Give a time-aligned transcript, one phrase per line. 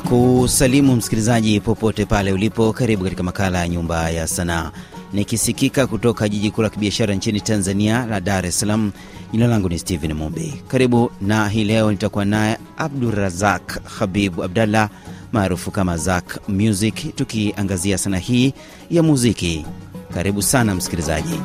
[0.00, 2.72] kusalimu msikilizaji popote pale ulipo.
[2.72, 4.70] Karibu katika makala ya Nyumba ya Sanaa,
[5.12, 8.92] nikisikika kutoka jiji kuu la kibiashara nchini Tanzania la Dar es Salaam.
[9.32, 10.62] Jina langu ni Stephen Mumbi.
[10.68, 14.88] Karibu na hii leo nitakuwa naye Abdurazak Habibu Abdallah
[15.32, 18.54] maarufu kama Zak Music, tukiangazia sanaa hii
[18.90, 19.66] ya muziki.
[20.14, 21.40] Karibu sana msikilizaji.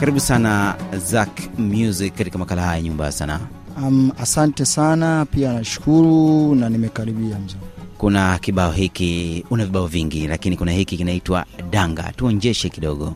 [0.00, 0.74] Karibu sana
[1.06, 3.40] Zak Music katika makala haya nyumba ya sanaa.
[3.76, 7.56] Um, asante sana pia nashukuru na nimekaribia mzee.
[7.98, 12.12] Kuna kibao hiki, una vibao vingi, lakini kuna hiki kinaitwa Danga.
[12.16, 13.14] Tuonjeshe kidogo.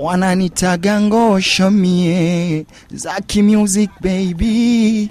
[0.00, 5.10] Wananitaga ngosho mie Zaki Music baby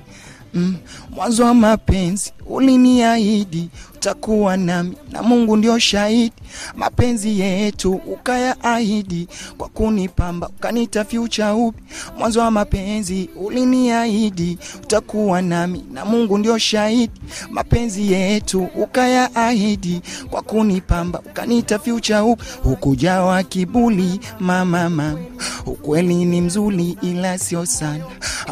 [0.54, 0.76] mm,
[1.16, 6.34] mwanzo wa mapenzi uliniahidi utakuwa nami na Mungu ndio shahidi,
[6.76, 11.84] mapenzi yetu ukayaahidi kwa kunipamba ukanita future upi.
[12.18, 21.20] Mwanzo wa mapenzi uliniahidi utakuwa nami na Mungu ndio shahidi, mapenzi yetu ukayaahidi kwa kunipamba
[21.20, 22.44] ukanita future upi.
[22.64, 25.18] Hukujawa kibuli mama mama,
[25.66, 28.04] ukweli ni mzuri ila sio sana,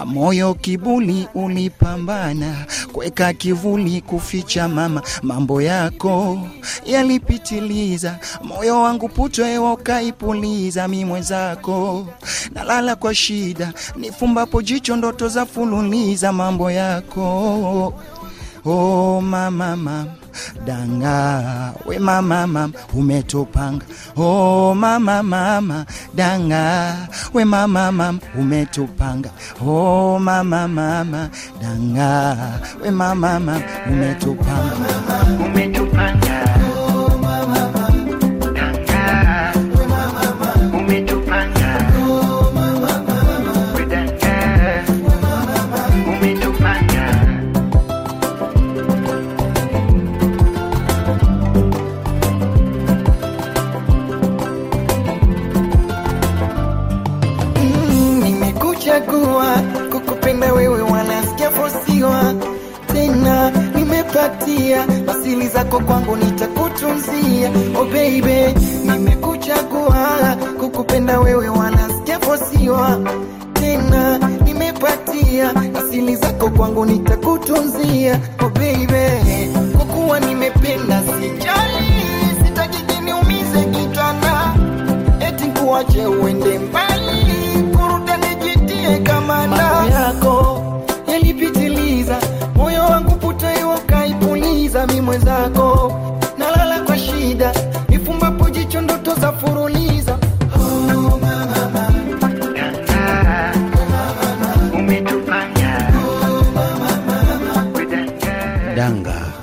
[0.06, 6.40] moyo kibuli ulipambana kuweka kivuli kuficha mama mambo yako
[6.86, 12.08] yalipitiliza, moyo wangu puto hewa ukaipuliza, mi mwenzako.
[12.56, 17.94] Nalala kwa shida, nifumbapo jicho ndoto za fululiza, mambo yako.
[18.66, 20.06] Oh, mama
[20.66, 21.74] danga.
[21.86, 23.86] We mama mama umetupanga
[24.18, 27.08] oh mama mama danga.
[27.34, 29.30] We mama mama umetupanga
[29.62, 31.30] oh mama mama
[31.62, 32.60] danga.
[32.84, 34.88] We mama mama umetupanga
[35.46, 36.44] umetupanga
[65.24, 67.50] asili zako kwangu nitakutunzia.
[67.80, 73.00] Oh baby nimekuchagua kukupenda wewe wanasikia fosiwa
[73.54, 78.20] tena nimepatia asili zako kwangu nitakutunzia.
[78.40, 79.23] Oh baby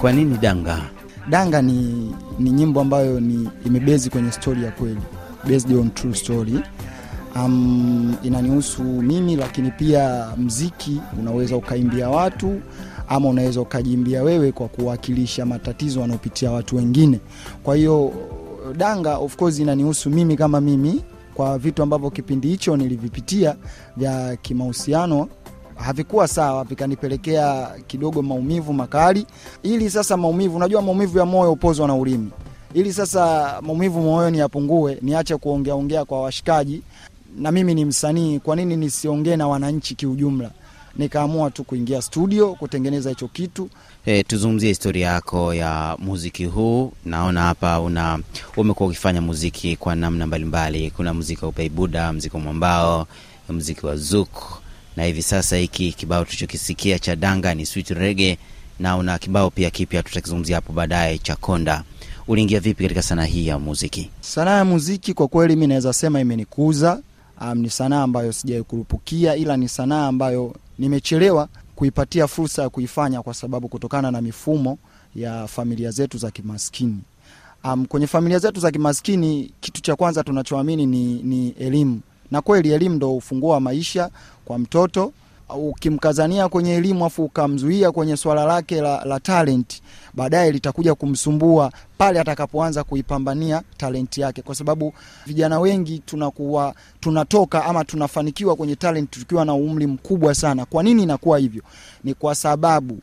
[0.00, 0.78] Kwa nini danga?
[1.30, 5.00] Danga ni, ni nyimbo ambayo ni imebezi kwenye stori ya kweli,
[5.48, 6.60] based on true story.
[7.36, 12.60] Um, inanihusu mimi, lakini pia mziki unaweza ukaimbia watu
[13.08, 17.20] ama unaweza ukajimbia wewe kwa kuwakilisha matatizo wanaopitia watu wengine.
[17.62, 18.12] Kwa hiyo
[18.76, 23.56] danga of course inanihusu mimi kama mimi, kwa vitu ambavyo kipindi hicho nilivipitia
[23.96, 25.28] vya kimahusiano
[25.84, 29.26] havikuwa sawa, vikanipelekea kidogo maumivu makali.
[29.62, 32.30] Ili sasa maumivu, unajua maumivu ya moyo upozwa na ulimi.
[32.74, 36.82] Ili sasa maumivu moyoni yapungue, niache kuongea ongea kwa washikaji,
[37.36, 40.50] na mimi ni msanii, kwa nini nisiongee na wananchi kiujumla?
[40.96, 43.68] Nikaamua tu kuingia studio kutengeneza hicho kitu.
[44.04, 46.92] Hey, tuzungumzie historia yako ya muziki huu.
[47.04, 48.18] Naona hapa una
[48.56, 50.90] umekuwa ukifanya muziki kwa namna mbalimbali.
[50.90, 53.06] Kuna muziki wa upeibuda, muziki wa mwambao,
[53.48, 54.60] muziki wa zuk,
[55.00, 58.38] na hivi sasa hiki kibao tulichokisikia cha danga ni sweet rege,
[58.80, 61.82] na una kibao pia kipya tutakizungumzia hapo baadaye cha konda.
[62.28, 64.10] Uliingia vipi katika sanaa hii ya muziki?
[64.20, 67.00] Sanaa ya muziki kwa kweli mi naweza sema imenikuza.
[67.40, 68.34] Um, ni sanaa ambayo
[68.66, 74.78] kurupukia, ila ni sanaa ambayo nimechelewa kuipatia fursa ya kuifanya kwa sababu kutokana na mifumo
[75.16, 76.98] ya familia zetu za kimaskini.
[77.64, 82.00] Um, kwenye familia zetu za kimaskini kitu cha kwanza tunachoamini ni, ni elimu,
[82.30, 84.10] na kweli elimu ndo ufunguo wa maisha
[84.44, 85.12] kwa mtoto.
[85.56, 89.82] Ukimkazania kwenye elimu afu ukamzuia kwenye swala lake la, la talent,
[90.14, 94.92] baadaye litakuja kumsumbua pale atakapoanza kuipambania talenti yake, kwa sababu
[95.26, 100.64] vijana wengi tunakuwa tunatoka ama tunafanikiwa kwenye talent tukiwa na umri mkubwa sana.
[100.64, 101.62] Kwa nini inakuwa hivyo?
[102.04, 102.98] Ni kwa sababu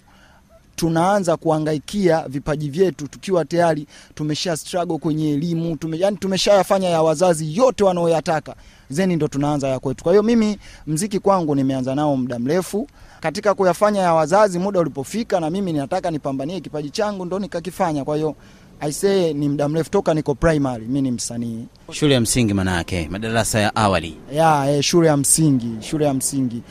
[0.78, 7.58] tunaanza kuangaikia vipaji vyetu tukiwa tayari tumesha struggle kwenye elimu tume, yani tumeshayafanya ya wazazi
[7.58, 8.56] yote wanaoyataka.
[8.90, 10.04] Zeni ndo tunaanza ya kwetu.
[10.04, 10.58] Kwa hiyo mimi
[10.88, 12.88] mziki kwangu nimeanza nao muda mrefu.
[13.20, 18.04] Katika kuyafanya ya wazazi muda ulipofika na mimi ninataka nipambanie kipaji changu ndo nikakifanya.
[18.06, 18.36] Kwa hiyo
[18.80, 21.66] aisee ni muda mrefu toka niko primary mi ni msanii.
[21.92, 24.18] Shule ya msingi manake, madarasa ya awali.
[24.34, 26.62] ya eh, shule ya msingi shule ya msingi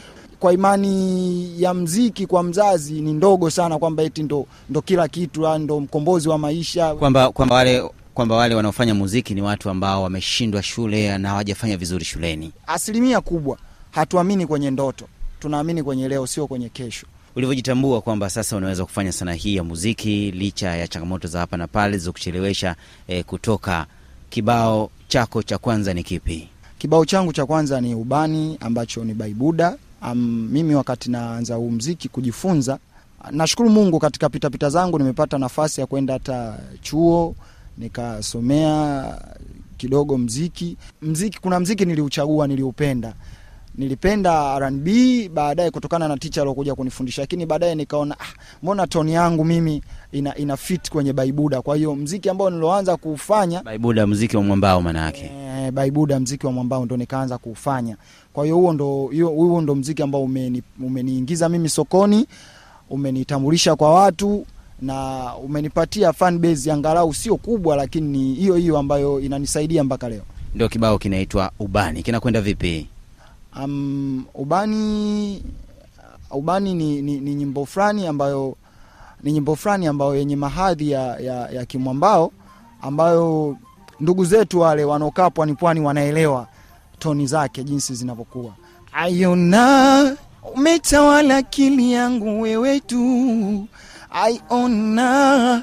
[0.41, 5.47] kwa imani ya mziki kwa mzazi ni ndogo sana kwamba eti ndo, ndo kila kitu
[5.49, 10.03] ah, ndo mkombozi wa maisha Kwamba kwamba wale kwamba wale wanaofanya muziki ni watu ambao
[10.03, 12.53] wameshindwa shule na hawajafanya vizuri shuleni.
[12.67, 13.59] asilimia kubwa
[13.91, 15.05] hatuamini kwenye ndoto
[15.41, 17.06] tunaamini kwenye leo sio kwenye kesho
[17.37, 21.67] Ulivyojitambua kwamba sasa unaweza kufanya sanaa hii ya muziki licha ya changamoto za hapa na
[21.67, 22.77] pale zilizokuchelewesha
[23.09, 23.87] eh, kutoka,
[24.31, 26.49] kibao chako cha kwanza ni kipi?
[26.79, 29.77] kibao changu cha kwanza ni ubani ambacho ni baibuda
[30.12, 32.79] um, mimi wakati naanza huu mziki kujifunza
[33.31, 37.35] nashukuru mungu katika pitapita zangu nimepata nafasi ya kwenda hata chuo
[37.79, 39.05] nikasomea
[39.76, 40.76] kidogo mziki.
[41.03, 43.14] Mziki kuna mziki niliuchagua niliupenda.
[43.75, 44.88] Nilipenda rnb
[45.35, 48.25] baadaye kutokana na ticha aliokuja kunifundisha lakini baadaye nikaona ah,
[48.62, 49.82] mbona toni yangu mimi
[50.12, 51.62] ina, ina fit kwenye baibuda.
[51.62, 55.31] Kwa hiyo mziki ambao niloanza kuufanya Baibuda, mziki wa mwambao manake.
[55.66, 57.96] Eh, baibuda mziki wa mwambao ndo nikaanza kuufanya.
[58.32, 62.26] Kwa hiyo huo ndo huo ndo mziki ambao umeni, umeniingiza mimi sokoni
[62.90, 64.46] umenitambulisha kwa watu
[64.82, 70.22] na umenipatia fan base angalau sio kubwa lakini ni hiyo hiyo ambayo inanisaidia mpaka leo.
[70.54, 72.88] Ndio kibao kinaitwa Ubani, kinakwenda vipi?
[73.64, 75.42] um, ubani
[76.30, 78.56] ubani ni, ni, ni nyimbo fulani ambayo
[79.22, 82.32] ni nyimbo fulani ambayo yenye mahadhi ya, ya, ya kimwambao
[82.82, 83.56] ambayo
[84.00, 86.46] ndugu zetu wale wanaokaa pwani pwani wanaelewa
[86.98, 88.52] toni zake jinsi zinavyokuwa.
[88.93, 90.16] Aiona
[90.54, 93.69] umetawala akili yangu wewe tu.
[94.10, 95.62] Aiona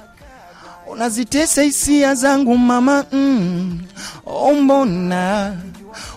[0.88, 3.80] unazitesa hisia zangu mama mm.
[4.26, 5.54] oh, mbona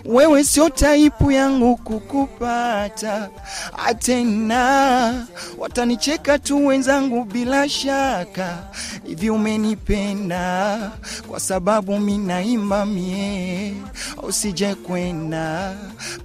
[0.05, 3.29] wewe sio taipu yangu kukupata.
[3.85, 5.27] Atena
[5.57, 8.57] watanicheka tu wenzangu bila shaka.
[9.07, 10.91] Hivi umenipenda
[11.27, 13.73] kwa sababu minaimba mie.
[14.23, 15.75] Usije kwenda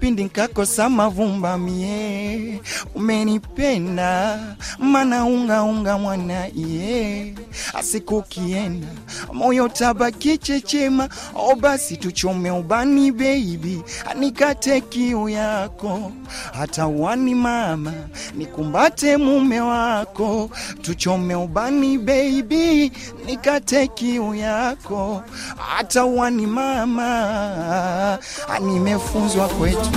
[0.00, 2.60] pindi nkakosa mavumba mie.
[2.94, 4.38] Umenipenda
[4.78, 7.34] mana ungaunga mwana iye
[7.74, 8.86] asikukienda
[9.32, 11.08] moyo tabaki chechema.
[11.34, 13.10] O basi tuchome ubani
[13.46, 13.82] baby
[14.18, 16.12] nikate kiu yako.
[16.52, 17.92] Hata wani mama
[18.34, 20.50] nikumbate mume wako.
[20.82, 22.92] Tuchome ubani baby
[23.26, 25.22] nikate kiu yako.
[25.56, 28.18] Hata wani mama
[28.60, 29.90] nimefunzwa kwetu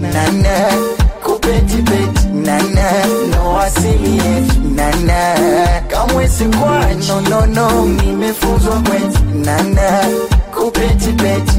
[0.00, 0.68] nana
[1.24, 4.22] kupetipeti nana no asili
[4.76, 5.34] nana
[5.88, 7.86] kamwe sikwachi no, no, no.
[7.86, 10.04] nimefunzwa kwetu nana
[10.62, 11.58] kupetipeti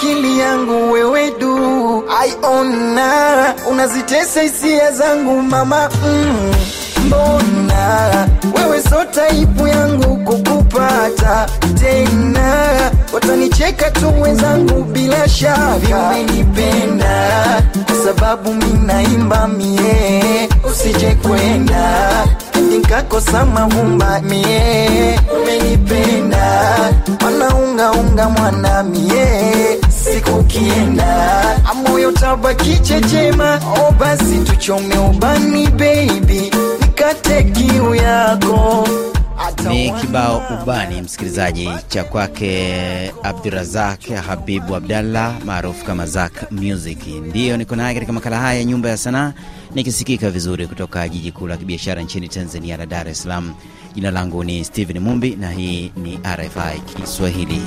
[0.00, 2.04] akili yangu wewe du.
[2.20, 3.54] Aiona.
[3.70, 5.90] Unazitesa hisia zangu mama.
[6.06, 6.52] Mm.
[7.06, 8.28] mbona?
[8.56, 10.16] Wewe so taipu yangu
[10.70, 11.46] kukupata
[11.80, 12.90] tena.
[13.12, 15.98] Watanicheka tu wenzangu bila shaka.
[16.10, 20.48] Umenipenda kwa sababu minaimba mie.
[20.70, 22.10] Usije kwenda
[22.70, 25.20] nikakosa mavumba mie.
[25.42, 26.62] Umenipenda
[27.24, 29.78] wanaungaunga mwana mie.
[30.04, 30.44] Siku
[31.70, 33.60] amoyo tabaki chechema.
[33.88, 36.50] O basi tuchome ubani baby.
[36.80, 38.88] Nikate kiu yako
[39.68, 47.06] Ni kibao Ubani, msikilizaji, cha kwake Abdurazak Habibu Abdallah maarufu kama Zak Music.
[47.06, 49.32] Ndiyo niko naye katika makala haya ya Nyumba ya Sanaa,
[49.74, 53.54] nikisikika vizuri kutoka jiji kuu la kibiashara nchini Tanzania la Dar es Salaam.
[53.94, 57.62] Jina langu ni Steven Mumbi na hii ni RFI Kiswahili.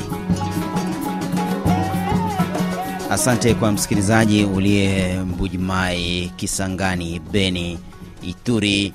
[3.09, 7.79] Asante kwa msikilizaji uliye Mbujimai, Kisangani, Beni,
[8.21, 8.93] Ituri,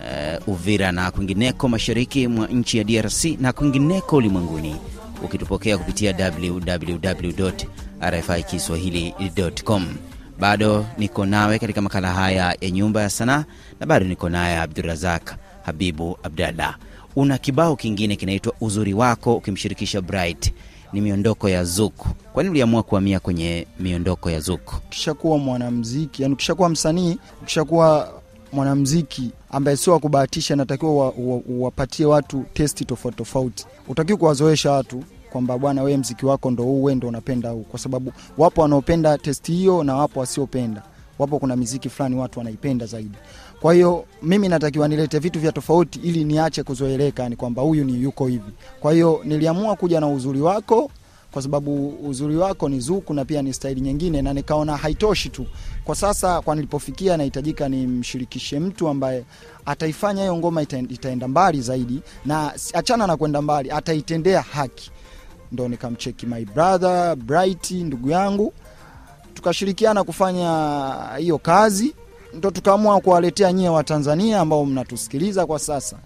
[0.00, 4.76] uh, Uvira na kwingineko mashariki mwa nchi ya DRC na kwingineko ulimwenguni,
[5.24, 7.50] ukitupokea kupitia www
[8.02, 9.86] RFI kiswahilicom.
[10.38, 13.44] Bado niko nawe katika makala haya ya Nyumba ya Sanaa
[13.80, 16.76] na bado niko naye Abdurazak Habibu Abdallah.
[17.16, 20.52] Una kibao kingine kinaitwa Uzuri Wako ukimshirikisha Bright,
[20.92, 22.08] ni miondoko ya Zuku.
[22.32, 24.76] Kwa nini uliamua kuhamia kwenye miondoko ya Zuku?
[24.86, 28.12] ukishakuwa mwanamziki yani ukishakuwa msanii ukishakuwa
[28.52, 33.66] mwanamziki ambaye sio wa kubahatisha, natakiwa wa- wa- uwapatie watu testi tofauti tofauti.
[33.88, 35.02] Utakiwa kuwazoesha watu
[35.32, 39.18] kwamba bwana, wewe mziki wako ndo huu, wewe ndo unapenda huu, kwa sababu wapo wanaopenda
[39.18, 40.82] testi hiyo na wapo wasiopenda.
[41.18, 43.14] Wapo kuna miziki fulani watu wanaipenda zaidi.
[43.60, 48.02] Kwa hiyo mimi natakiwa nilete vitu vya tofauti ili niache kuzoeleka, ni kwamba huyu ni
[48.02, 48.52] yuko hivi.
[48.80, 50.90] Kwa hiyo niliamua kuja na uzuri wako
[51.32, 55.46] kwa sababu uzuri wako ni zuku na pia ni staili nyingine, na nikaona haitoshi tu
[55.84, 56.40] kwa sasa.
[56.40, 59.24] Kwa nilipofikia, nahitajika nimshirikishe mtu ambaye
[59.66, 64.90] ataifanya hiyo ngoma itaenda mbali zaidi, na achana na kwenda mbali, ataitendea haki.
[65.52, 68.52] Ndo nikamcheki my brother Bright, ndugu yangu,
[69.34, 71.94] tukashirikiana kufanya hiyo kazi,
[72.34, 75.96] ndo tukaamua kuwaletea nyie Watanzania ambao mnatusikiliza kwa sasa.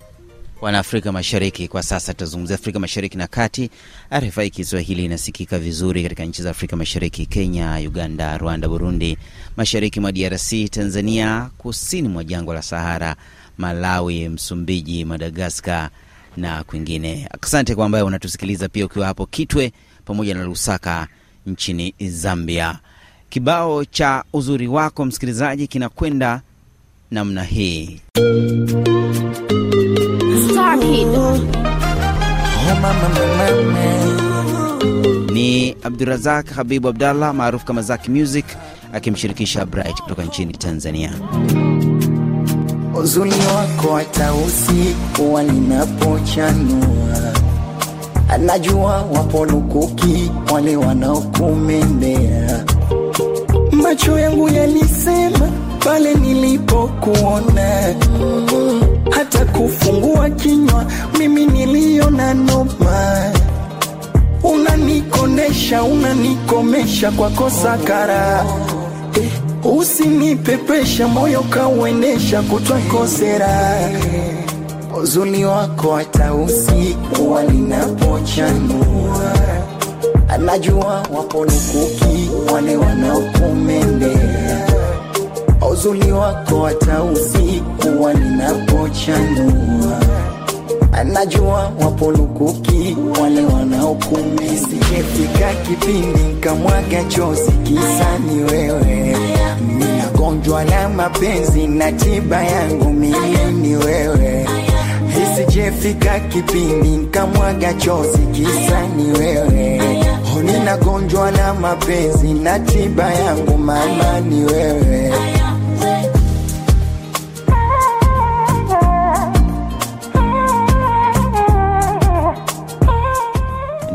[0.63, 1.69] Wana Afrika Mashariki.
[1.69, 3.71] Kwa sasa tutazungumzia Afrika Mashariki na Kati.
[4.19, 9.19] RFI Kiswahili inasikika vizuri katika nchi za Afrika Mashariki: Kenya, Uganda, Rwanda, Burundi,
[9.57, 13.17] mashariki mwa DRC, Tanzania, kusini mwa jangwa la Sahara,
[13.59, 15.91] Malawi, Msumbiji, Madagaskar
[16.37, 17.29] na kwingine.
[17.43, 19.73] Asante kwa ambaye unatusikiliza pia ukiwa hapo Kitwe
[20.05, 21.09] pamoja na Lusaka
[21.47, 22.79] nchini Zambia.
[23.29, 26.43] Kibao cha uzuri wako msikilizaji kinakwenda
[27.11, 28.01] namna hii.
[30.75, 31.37] Oh,
[35.33, 38.45] ni Abdurazak Habibu Abdallah maarufu kama Zak Music
[38.93, 41.13] akimshirikisha Bright kutoka nchini Tanzania.
[43.01, 47.33] uzuri wako hata usiku walinapochanua,
[48.29, 52.65] anajua wapo lukuki wale wanaokumendea.
[53.73, 55.51] Macho yangu yalisema
[55.85, 57.95] pale nilipokuona,
[59.15, 60.85] hata kufungua kinywa.
[61.19, 63.33] Mimi niliona noma.
[64.43, 68.45] Unanikondesha, unanikomesha kwa kosa kara.
[69.23, 69.31] Eh,
[69.77, 73.79] usinipepesha moyo kauendesha kutwa kosera.
[75.03, 79.33] Uzuri wako hata usiku walinapochanua
[80.29, 84.52] anajua wapo lukuki wale wanaokumendea
[85.73, 90.01] uzuri wako hata usiku walinapochanua
[90.93, 99.17] anajua wapo lukuki wale wanaokumesijefika kipindi nkamwaga chozi kisani wewe.
[99.79, 104.47] Ninagonjwa na mapenzi na tiba yangu mimi ni wewe.
[105.23, 109.81] Isijefika kipindi nkamwaga chozi kisani wewe.
[110.45, 115.13] Ninagonjwa na mapenzi na tiba yangu mama ni wewe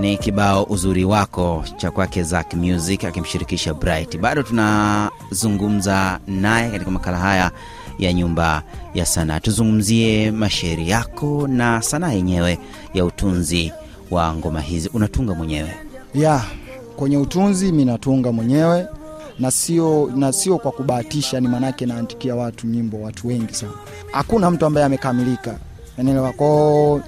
[0.07, 4.17] Ni kibao uzuri wako cha kwake Zack Music akimshirikisha Bright.
[4.17, 7.51] Bado tunazungumza naye katika makala haya
[7.99, 9.39] ya nyumba ya sanaa.
[9.39, 12.59] Tuzungumzie mashairi yako na sanaa yenyewe
[12.93, 13.71] ya utunzi
[14.11, 14.89] wa ngoma hizi.
[14.93, 15.71] Unatunga mwenyewe?
[16.15, 16.43] ya
[16.95, 18.85] kwenye utunzi mi natunga mwenyewe
[19.39, 23.71] na sio na sio kwa kubahatisha, ni maanake naandikia watu nyimbo, watu wengi sana.
[24.11, 25.55] Hakuna mtu ambaye amekamilika,
[25.97, 26.31] unaelewa.
[26.33, 27.01] Kwao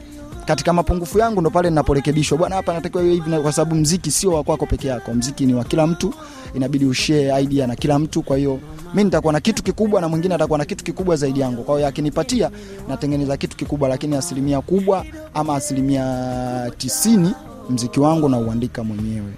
[0.49, 4.31] katika mapungufu yangu ndo pale ninaporekebishwa, bwana, hapa natakiwa iwe hivi, kwa sababu mziki sio
[4.31, 6.13] wa kwako peke yako, mziki ni wa kila mtu,
[6.55, 8.21] inabidi ushare idea na kila mtu.
[8.21, 8.59] Kwa hiyo
[8.93, 11.63] mi nitakuwa na kitu kikubwa na mwingine atakuwa na kitu kikubwa zaidi yangu.
[11.63, 12.51] Kwa hiyo akinipatia,
[12.87, 17.31] natengeneza kitu kikubwa, lakini asilimia kubwa ama asilimia tisini
[17.69, 19.31] mziki wangu nauandika mwenyewe.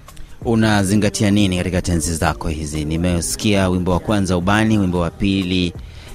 [0.44, 2.84] Unazingatia nini katika tenzi zako hizi?
[2.84, 5.72] Nimesikia wimbo wa kwanza ubani, wimbo wa pili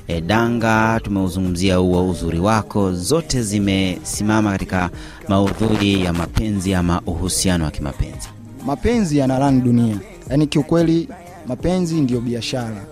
[0.08, 4.90] e, danga, tumeuzungumzia huo uzuri wako, zote zimesimama katika
[5.28, 8.30] maudhui ya mapenzi ama uhusiano wa kimapenzi.
[8.66, 9.98] mapenzi yanarani dunia,
[10.30, 11.10] yaani kiukweli
[11.48, 12.84] mapenzi ndiyo biashara.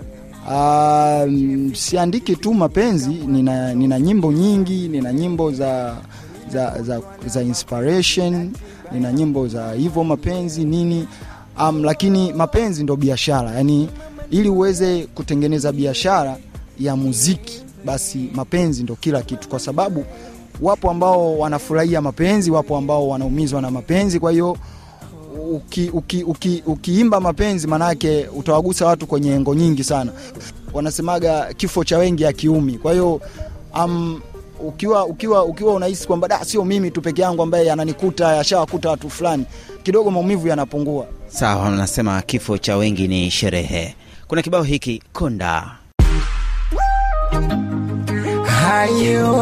[0.52, 5.96] Um, siandiki tu mapenzi, nina, nina nyimbo nyingi, nina nyimbo za
[6.50, 8.52] za, za, za inspiration,
[8.92, 11.08] nina nyimbo za hivyo mapenzi nini
[11.62, 13.90] um, lakini mapenzi ndo biashara, yaani
[14.32, 16.38] ili uweze kutengeneza biashara
[16.80, 20.06] ya muziki, basi mapenzi ndo kila kitu, kwa sababu
[20.62, 24.58] wapo ambao wanafurahia mapenzi, wapo ambao wanaumizwa na mapenzi, kwa hiyo
[25.52, 30.12] uki, uki, uki, ukiimba mapenzi manake utawagusa watu kwenye engo nyingi sana.
[30.74, 32.78] Wanasemaga kifo cha wengi akiumi.
[32.78, 33.22] Kwa hiyo
[33.84, 34.22] um,
[34.60, 39.10] ukiwa ukiwa ukiwa unahisi kwamba da sio mimi tu peke yangu ambaye ananikuta yashawakuta watu
[39.10, 39.46] fulani,
[39.84, 41.06] kidogo maumivu yanapungua.
[41.28, 43.96] Sawa, wanasema kifo cha wengi ni sherehe.
[44.28, 45.72] Kuna kibao hiki konda
[48.68, 49.36] hayo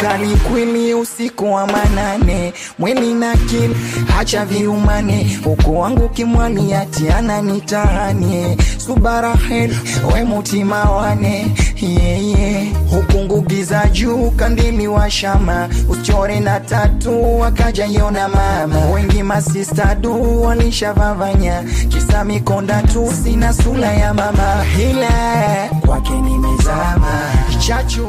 [0.00, 2.52] kali kweli usiku wa manane.
[2.78, 3.76] Mwili na kili
[4.16, 5.38] hacha viumane.
[5.44, 9.74] Huku wangu kimwali atiana nitahanie subarahel
[10.14, 11.46] we mutima wane.
[11.82, 12.66] Yeah, yeah.
[12.90, 13.59] huku ngugi za
[13.92, 15.68] juu kandili wa shama.
[15.88, 18.86] Uchore na tatu wakaja yona mama.
[18.90, 24.64] Wengi masista du walishavavanya kisa mikonda tu sina sula ya mama.
[24.64, 27.20] Hila kwake nimezama.
[27.66, 28.06] Chachu.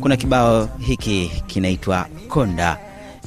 [0.00, 2.78] Kuna kibao hiki kinaitwa Konda,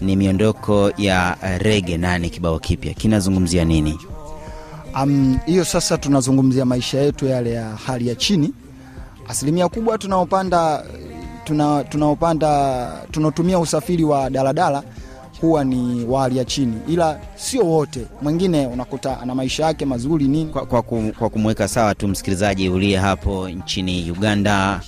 [0.01, 3.99] ni miondoko ya rege na ni kibao kipya, kinazungumzia nini?
[4.93, 8.53] hiyo hiyo sasa tunazungumzia maisha yetu yale ya hali ya chini.
[9.27, 10.83] Asilimia kubwa tunaopanda
[11.43, 11.83] tuna,
[13.11, 14.83] tunaotumia usafiri wa daladala
[15.41, 18.05] huwa ni wa hali ya chini, ila sio wote.
[18.21, 20.51] Mwingine unakuta ana maisha yake mazuri nini.
[20.51, 20.81] Kwa, kwa,
[21.19, 24.81] kwa kumweka sawa tu msikilizaji uliye hapo nchini Uganda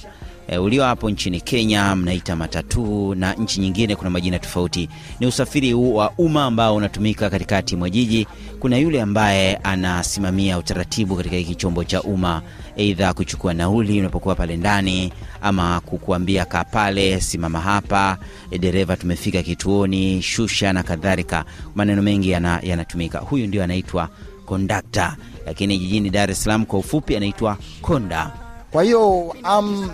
[0.47, 4.89] e, ulio hapo nchini Kenya mnaita matatu na nchi nyingine kuna majina tofauti.
[5.19, 8.27] Ni usafiri wa umma ambao unatumika katikati mwa jiji.
[8.59, 12.41] Kuna yule ambaye anasimamia utaratibu katika hiki chombo cha umma,
[12.77, 18.17] aidha kuchukua nauli unapokuwa pale ndani, ama kukuambia kaa pale, simama hapa,
[18.51, 21.45] e, dereva, tumefika kituoni, shusha na kadhalika.
[21.75, 23.19] Maneno mengi yana- yanatumika.
[23.19, 24.09] Huyu ndio anaitwa
[24.45, 28.31] kondakta, lakini jijini Dar es Salaam kwa ufupi anaitwa konda.
[28.75, 29.19] Kwa hiyo
[29.59, 29.89] um,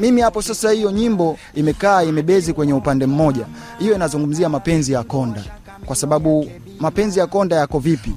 [0.00, 3.46] mimi hapo sasa, hiyo nyimbo imekaa imebezi kwenye upande mmoja.
[3.78, 5.44] Hiyo inazungumzia mapenzi ya konda,
[5.86, 6.50] kwa sababu
[6.80, 8.12] mapenzi ya konda yako vipi?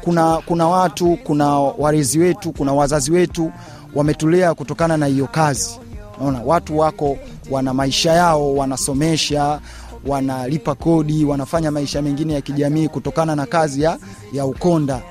[0.00, 3.52] Kuna, kuna watu, kuna walezi wetu, kuna wazazi wetu
[3.94, 5.78] wametulea kutokana na hiyo kazi.
[6.20, 7.18] Naona watu wako
[7.50, 9.60] wana maisha yao, wanasomesha,
[10.06, 13.98] wanalipa kodi, wanafanya maisha mengine ya kijamii kutokana na kazi ya,
[14.32, 15.02] ya ukonda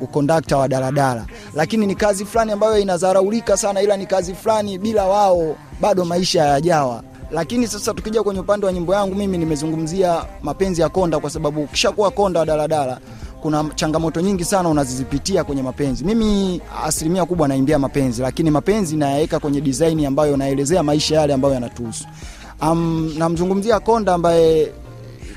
[0.00, 5.04] ukondakta wa daladala, lakini ni kazi fulani ambayo inadharaulika sana, ila ni kazi fulani bila
[5.04, 7.02] wao bado maisha hayajawa.
[7.30, 11.62] Lakini sasa tukija kwenye upande wa nyimbo yangu, mimi nimezungumzia mapenzi ya konda, kwa sababu
[11.62, 12.98] ukishakuwa konda wa daladala
[13.42, 16.04] kuna changamoto nyingi sana unazizipitia kwenye mapenzi.
[16.04, 21.54] Mimi asilimia kubwa naimbia mapenzi, lakini mapenzi nayaweka kwenye design ambayo naelezea maisha yale ambayo
[21.54, 22.04] yanatuhusu.
[22.62, 24.72] Um, namzungumzia konda ambaye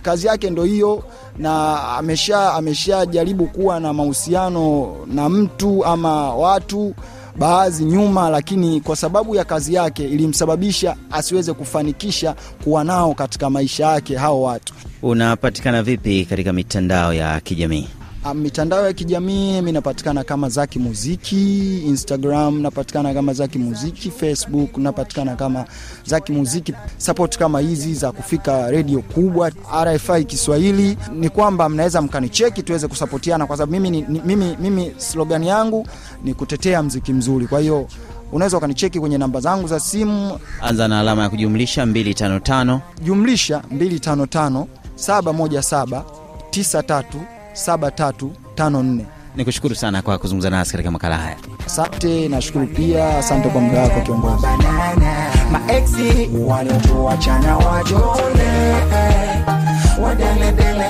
[0.01, 1.03] kazi yake ndo hiyo
[1.37, 6.93] na amesha ameshajaribu kuwa na mahusiano na mtu ama watu
[7.39, 13.85] baadhi nyuma, lakini kwa sababu ya kazi yake ilimsababisha asiweze kufanikisha kuwa nao katika maisha
[13.85, 14.73] yake hao watu.
[15.01, 17.87] Unapatikana vipi katika mitandao ya kijamii?
[18.23, 24.77] Ah, mitandao ya kijamii mi napatikana kama Zaki Muziki, Instagram napatikana kama Zaki Muziki, Facebook
[24.77, 25.65] napatikana kama
[26.05, 26.73] Zaki Muziki.
[26.97, 29.51] Support kama hizi za kufika redio kubwa
[29.85, 35.87] RFI Kiswahili ni kwamba mnaweza mkanicheki tuweze kusapotiana, kwa sababu mimi, mimi, mimi slogan yangu
[36.23, 37.47] ni kutetea mziki mzuri.
[37.47, 37.87] Kwa hiyo
[38.31, 44.65] unaweza ukanicheki kwenye namba zangu za simu Anza na alama ya kujumlisha 255 jumlisha 255
[44.97, 46.01] 717
[46.51, 47.03] 93
[47.53, 49.05] 7354.
[49.35, 51.35] ni kushukuru sana kwa kuzungumza nasi katika makala haya.
[51.65, 53.17] Asante, nashukuru pia.
[53.17, 54.47] Asante kwa muda wako kiongozi.
[55.51, 58.51] maeksi waliotuachana wajone
[60.03, 60.85] wadeledele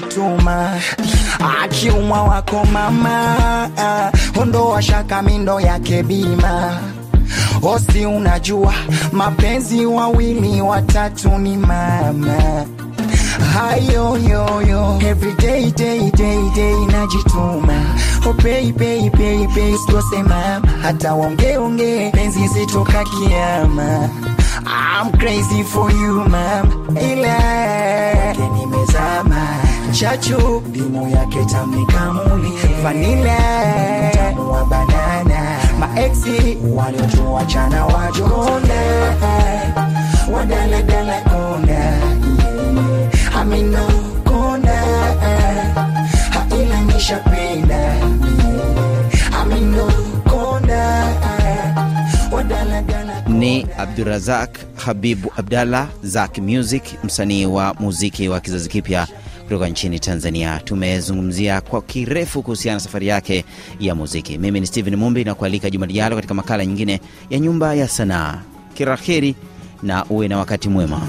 [0.00, 0.80] kujituma.
[1.62, 3.70] Akiumwa wako mama
[4.40, 6.80] ondoa shaka mindo yake bima.
[7.62, 8.74] Osi unajua
[9.12, 12.64] mapenzi wawili watatu ni mama.
[13.54, 17.74] Hayoyoyo everyday day day day najituma.
[18.26, 18.34] Oh,
[20.82, 24.08] hata wongeonge penzi zitoka kiama.
[24.66, 29.46] I'm crazy for you mama, ila nimezama
[29.92, 33.36] chachu dimu yake tamnikamuli vanila
[34.14, 35.56] tamu wa banana.
[35.80, 38.80] Maeksi waliotuachana wajone,
[40.32, 42.00] wadaladala kona
[43.40, 43.86] amino
[44.24, 44.76] kona
[46.30, 47.94] hailanisha penda
[49.42, 49.92] amino
[50.30, 51.06] kona
[52.32, 59.06] wadaladala Ni Abdurazak Habibu Abdallah Zak Music, msanii wa muziki wa kizazi kipya
[59.50, 60.60] kutoka nchini Tanzania.
[60.64, 63.44] Tumezungumzia kwa kirefu kuhusiana na safari yake
[63.80, 64.38] ya muziki.
[64.38, 68.38] Mimi ni Steven Mumbi na kualika juma katika makala nyingine ya Nyumba ya Sanaa.
[68.74, 69.34] Kiraheri
[69.82, 71.00] na uwe na wakati mwema.